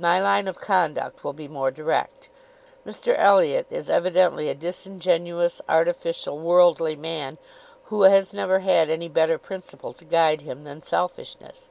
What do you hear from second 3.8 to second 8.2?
evidently a disingenuous, artificial, worldly man, who